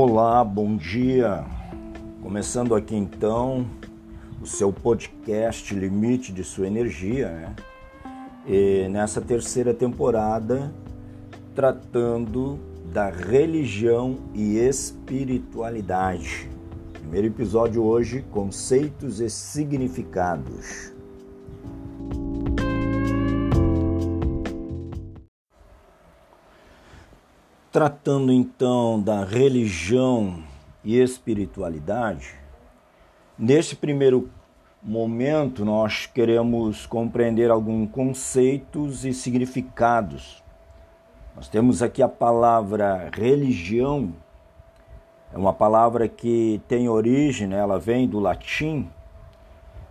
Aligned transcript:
Olá, 0.00 0.44
bom 0.44 0.76
dia. 0.76 1.44
Começando 2.22 2.72
aqui 2.76 2.94
então 2.94 3.66
o 4.40 4.46
seu 4.46 4.72
podcast 4.72 5.74
Limite 5.74 6.32
de 6.32 6.44
Sua 6.44 6.68
Energia, 6.68 7.28
né? 7.28 7.56
E 8.46 8.86
nessa 8.90 9.20
terceira 9.20 9.74
temporada, 9.74 10.72
tratando 11.52 12.60
da 12.92 13.10
religião 13.10 14.18
e 14.32 14.58
espiritualidade. 14.58 16.48
Primeiro 16.92 17.26
episódio 17.26 17.82
hoje: 17.82 18.24
conceitos 18.30 19.18
e 19.18 19.28
significados. 19.28 20.92
Tratando 27.70 28.32
então 28.32 28.98
da 28.98 29.22
religião 29.22 30.42
e 30.82 30.98
espiritualidade, 30.98 32.34
neste 33.38 33.76
primeiro 33.76 34.30
momento 34.82 35.66
nós 35.66 36.06
queremos 36.06 36.86
compreender 36.86 37.50
alguns 37.50 37.90
conceitos 37.90 39.04
e 39.04 39.12
significados. 39.12 40.42
Nós 41.36 41.46
temos 41.46 41.82
aqui 41.82 42.02
a 42.02 42.08
palavra 42.08 43.10
religião, 43.12 44.14
é 45.30 45.36
uma 45.36 45.52
palavra 45.52 46.08
que 46.08 46.62
tem 46.66 46.88
origem, 46.88 47.48
né? 47.48 47.58
ela 47.58 47.78
vem 47.78 48.08
do 48.08 48.18
latim, 48.18 48.88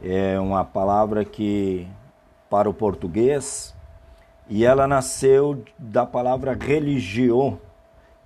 é 0.00 0.38
uma 0.38 0.64
palavra 0.64 1.24
que 1.24 1.88
para 2.48 2.70
o 2.70 2.72
português 2.72 3.74
e 4.48 4.64
ela 4.64 4.86
nasceu 4.86 5.62
da 5.78 6.04
palavra 6.04 6.54
religião, 6.54 7.58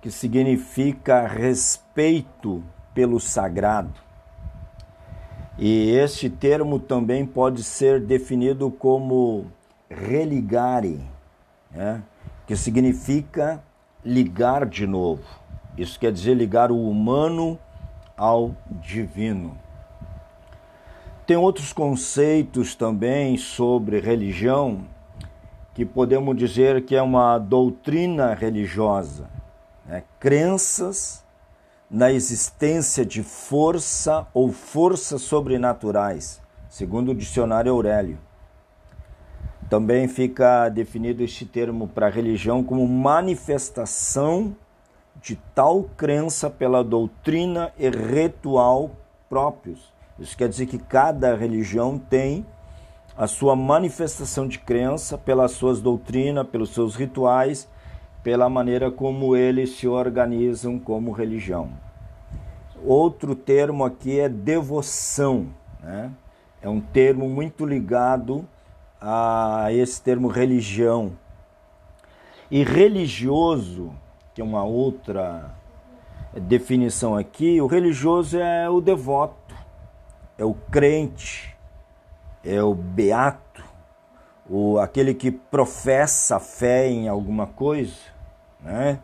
que 0.01 0.11
significa 0.11 1.27
respeito 1.27 2.63
pelo 2.93 3.19
sagrado. 3.19 3.93
E 5.57 5.91
este 5.91 6.29
termo 6.29 6.79
também 6.79 7.25
pode 7.25 7.63
ser 7.63 7.99
definido 7.99 8.71
como 8.71 9.47
religare, 9.89 11.01
né? 11.71 12.01
que 12.47 12.55
significa 12.55 13.61
ligar 14.03 14.65
de 14.65 14.87
novo. 14.87 15.23
Isso 15.77 15.99
quer 15.99 16.11
dizer 16.11 16.33
ligar 16.33 16.71
o 16.71 16.89
humano 16.89 17.59
ao 18.15 18.55
divino. 18.81 19.57
Tem 21.25 21.37
outros 21.37 21.71
conceitos 21.71 22.73
também 22.73 23.37
sobre 23.37 23.99
religião 23.99 24.85
que 25.79 25.85
podemos 25.85 26.35
dizer 26.35 26.83
que 26.83 26.93
é 26.93 27.01
uma 27.01 27.37
doutrina 27.37 28.33
religiosa 28.33 29.29
né, 29.85 30.03
crenças 30.19 31.23
na 31.89 32.11
existência 32.11 33.05
de 33.05 33.23
força 33.23 34.27
ou 34.33 34.51
forças 34.51 35.21
sobrenaturais, 35.21 36.41
segundo 36.67 37.11
o 37.11 37.15
dicionário 37.15 37.71
Aurélio. 37.71 38.17
Também 39.69 40.09
fica 40.09 40.67
definido 40.67 41.23
este 41.23 41.45
termo 41.45 41.87
para 41.87 42.09
religião 42.09 42.61
como 42.61 42.85
manifestação 42.85 44.53
de 45.21 45.37
tal 45.55 45.83
crença 45.95 46.49
pela 46.49 46.83
doutrina 46.83 47.71
e 47.79 47.89
ritual 47.89 48.91
próprios. 49.29 49.93
Isso 50.19 50.35
quer 50.35 50.49
dizer 50.49 50.65
que 50.65 50.77
cada 50.77 51.37
religião 51.37 51.97
tem 51.97 52.45
a 53.19 53.27
sua 53.27 53.53
manifestação 53.53 54.47
de 54.47 54.57
crença 54.57 55.17
pelas 55.17 55.51
suas 55.51 55.81
doutrinas, 55.81 56.47
pelos 56.47 56.69
seus 56.69 56.95
rituais 56.95 57.67
pela 58.23 58.49
maneira 58.49 58.89
como 58.89 59.35
eles 59.35 59.71
se 59.71 59.89
organizam 59.89 60.79
como 60.79 61.11
religião. 61.11 61.69
Outro 62.81 63.35
termo 63.35 63.83
aqui 63.83 64.21
é 64.21 64.29
devoção, 64.29 65.47
né? 65.81 66.11
é 66.61 66.69
um 66.69 66.79
termo 66.79 67.27
muito 67.27 67.65
ligado 67.65 68.47
a 69.01 69.67
esse 69.71 70.01
termo 70.01 70.29
religião. 70.29 71.11
E 72.49 72.63
religioso, 72.63 73.93
que 74.33 74.39
é 74.39 74.43
uma 74.45 74.63
outra 74.63 75.53
definição 76.41 77.17
aqui, 77.17 77.59
o 77.59 77.67
religioso 77.67 78.37
é 78.37 78.69
o 78.69 78.79
devoto, 78.79 79.53
é 80.37 80.45
o 80.45 80.53
crente, 80.53 81.48
é 82.43 82.61
o 82.61 82.73
beato, 82.73 83.63
o, 84.49 84.79
aquele 84.79 85.13
que 85.13 85.31
professa 85.31 86.39
fé 86.39 86.87
em 86.87 87.07
alguma 87.07 87.47
coisa, 87.47 87.97
né? 88.61 88.99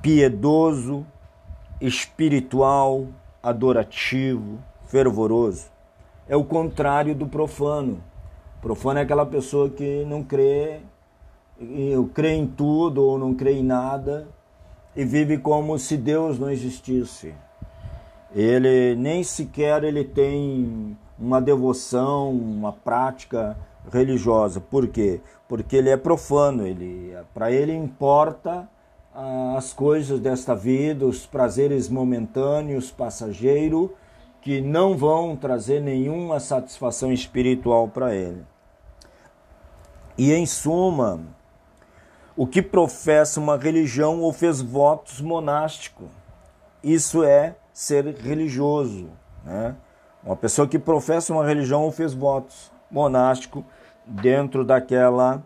piedoso, 0.00 1.06
espiritual, 1.80 3.06
adorativo, 3.42 4.58
fervoroso. 4.86 5.66
É 6.28 6.36
o 6.36 6.44
contrário 6.44 7.14
do 7.14 7.26
profano. 7.26 8.02
O 8.58 8.60
profano 8.60 8.98
é 8.98 9.02
aquela 9.02 9.26
pessoa 9.26 9.70
que 9.70 10.04
não 10.04 10.22
crê, 10.22 10.80
crê 12.14 12.34
em 12.34 12.46
tudo 12.46 13.02
ou 13.02 13.18
não 13.18 13.34
crê 13.34 13.52
em 13.52 13.62
nada 13.62 14.28
e 14.94 15.04
vive 15.04 15.38
como 15.38 15.78
se 15.78 15.96
Deus 15.96 16.38
não 16.38 16.50
existisse. 16.50 17.34
Ele 18.34 18.94
nem 18.96 19.22
sequer 19.22 19.84
ele 19.84 20.04
tem 20.04 20.96
uma 21.18 21.40
devoção, 21.40 22.30
uma 22.30 22.72
prática 22.72 23.56
religiosa. 23.92 24.60
Por 24.60 24.86
quê? 24.88 25.20
Porque 25.48 25.76
ele 25.76 25.90
é 25.90 25.96
profano, 25.96 26.66
ele 26.66 27.16
para 27.34 27.50
ele 27.50 27.74
importa 27.74 28.68
ah, 29.14 29.54
as 29.56 29.72
coisas 29.72 30.20
desta 30.20 30.54
vida, 30.54 31.06
os 31.06 31.26
prazeres 31.26 31.88
momentâneos, 31.88 32.90
passageiro, 32.90 33.94
que 34.40 34.60
não 34.60 34.96
vão 34.96 35.36
trazer 35.36 35.80
nenhuma 35.80 36.38
satisfação 36.38 37.12
espiritual 37.12 37.88
para 37.88 38.14
ele. 38.14 38.44
E 40.16 40.32
em 40.32 40.46
suma, 40.46 41.20
o 42.36 42.46
que 42.46 42.62
professa 42.62 43.40
uma 43.40 43.56
religião 43.56 44.20
ou 44.20 44.32
fez 44.32 44.60
votos 44.60 45.20
monásticos, 45.20 46.08
isso 46.82 47.24
é 47.24 47.56
ser 47.72 48.04
religioso, 48.06 49.08
né? 49.44 49.74
Uma 50.24 50.36
pessoa 50.36 50.68
que 50.68 50.78
professa 50.78 51.32
uma 51.32 51.46
religião 51.46 51.82
ou 51.82 51.92
fez 51.92 52.12
votos 52.12 52.70
monástico 52.90 53.64
dentro 54.04 54.64
daquela 54.64 55.42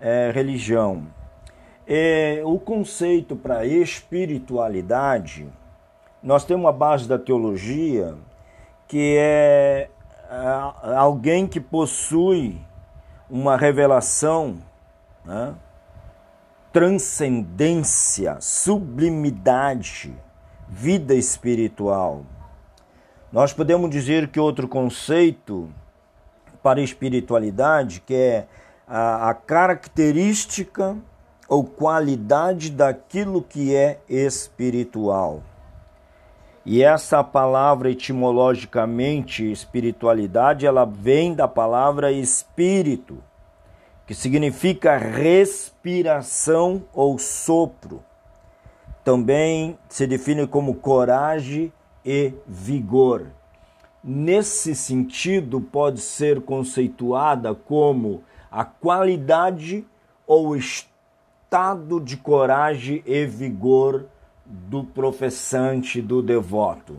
é, 0.00 0.30
religião. 0.32 1.06
O 2.44 2.58
conceito 2.58 3.36
para 3.36 3.66
espiritualidade, 3.66 5.46
nós 6.22 6.44
temos 6.44 6.64
uma 6.64 6.72
base 6.72 7.06
da 7.06 7.18
teologia 7.18 8.14
que 8.88 9.16
é, 9.18 9.90
é 10.30 10.96
alguém 10.96 11.46
que 11.46 11.60
possui 11.60 12.58
uma 13.28 13.56
revelação, 13.56 14.58
né? 15.24 15.54
transcendência, 16.72 18.38
sublimidade, 18.40 20.14
vida 20.68 21.14
espiritual. 21.14 22.24
Nós 23.32 23.50
podemos 23.50 23.88
dizer 23.88 24.28
que 24.28 24.38
outro 24.38 24.68
conceito 24.68 25.70
para 26.62 26.82
espiritualidade, 26.82 28.02
que 28.04 28.14
é 28.14 28.46
a, 28.86 29.30
a 29.30 29.34
característica 29.34 30.94
ou 31.48 31.64
qualidade 31.64 32.70
daquilo 32.70 33.42
que 33.42 33.74
é 33.74 34.00
espiritual. 34.06 35.42
E 36.62 36.82
essa 36.82 37.24
palavra 37.24 37.90
etimologicamente 37.90 39.50
espiritualidade, 39.50 40.66
ela 40.66 40.84
vem 40.84 41.34
da 41.34 41.48
palavra 41.48 42.12
espírito, 42.12 43.16
que 44.06 44.14
significa 44.14 44.98
respiração 44.98 46.84
ou 46.92 47.18
sopro. 47.18 48.04
Também 49.02 49.78
se 49.88 50.06
define 50.06 50.46
como 50.46 50.74
coragem 50.74 51.72
e 52.04 52.34
vigor 52.46 53.26
nesse 54.02 54.74
sentido, 54.74 55.60
pode 55.60 56.00
ser 56.00 56.40
conceituada 56.40 57.54
como 57.54 58.24
a 58.50 58.64
qualidade 58.64 59.86
ou 60.26 60.56
estado 60.56 62.00
de 62.00 62.16
coragem 62.16 63.02
e 63.06 63.24
vigor 63.26 64.06
do 64.44 64.84
professante, 64.84 66.02
do 66.02 66.20
devoto. 66.20 66.98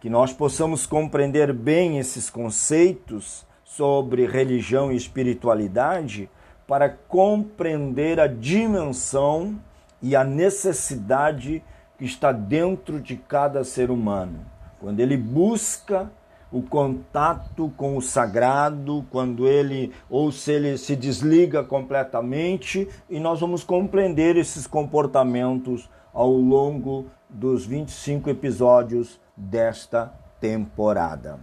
Que 0.00 0.08
nós 0.08 0.32
possamos 0.32 0.86
compreender 0.86 1.52
bem 1.52 1.98
esses 1.98 2.30
conceitos 2.30 3.44
sobre 3.64 4.26
religião 4.26 4.92
e 4.92 4.96
espiritualidade 4.96 6.30
para 6.66 6.88
compreender 6.88 8.20
a 8.20 8.26
dimensão 8.26 9.60
e 10.00 10.14
a 10.14 10.22
necessidade 10.22 11.62
que 11.98 12.04
está 12.04 12.32
dentro 12.32 13.00
de 13.00 13.16
cada 13.16 13.64
ser 13.64 13.90
humano 13.90 14.56
quando 14.78 15.00
ele 15.00 15.16
busca 15.16 16.10
o 16.50 16.62
contato 16.62 17.72
com 17.76 17.96
o 17.96 18.02
sagrado, 18.02 19.04
quando 19.10 19.48
ele 19.48 19.92
ou 20.08 20.30
se 20.30 20.52
ele 20.52 20.78
se 20.78 20.94
desliga 20.94 21.64
completamente, 21.64 22.88
e 23.10 23.18
nós 23.18 23.40
vamos 23.40 23.64
compreender 23.64 24.36
esses 24.36 24.66
comportamentos 24.66 25.90
ao 26.14 26.30
longo 26.30 27.06
dos 27.28 27.66
25 27.66 28.30
episódios 28.30 29.20
desta 29.36 30.12
temporada. 30.40 31.40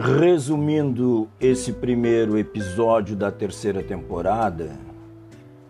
Resumindo 0.00 1.28
esse 1.40 1.72
primeiro 1.72 2.38
episódio 2.38 3.16
da 3.16 3.32
terceira 3.32 3.82
temporada, 3.82 4.78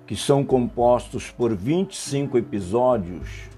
que 0.06 0.14
são 0.14 0.44
compostos 0.44 1.30
por 1.30 1.56
25 1.56 2.36
episódios, 2.36 3.48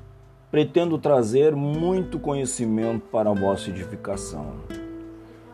pretendo 0.49 0.96
trazer 0.96 1.56
muito 1.56 2.20
conhecimento 2.20 3.00
para 3.08 3.31
a 3.31 3.34
vossa 3.34 3.69
edificação. 3.69 4.58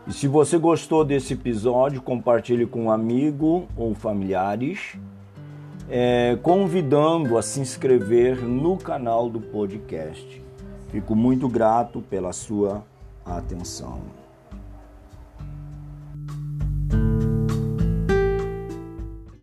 E 0.06 0.12
se 0.12 0.28
você 0.28 0.58
gostou 0.58 1.02
desse 1.02 1.32
episódio, 1.32 2.02
compartilhe 2.02 2.66
com 2.66 2.84
um 2.84 2.90
amigo 2.90 3.66
ou 3.74 3.94
familiares, 3.94 4.98
é, 5.88 6.38
convidando 6.42 7.38
a 7.38 7.42
se 7.42 7.58
inscrever 7.58 8.44
no 8.44 8.76
canal 8.76 9.30
do 9.30 9.40
podcast. 9.40 10.44
Fico 10.88 11.16
muito 11.16 11.48
grato 11.48 12.02
pela 12.02 12.34
sua 12.34 12.84
atenção. 13.24 14.25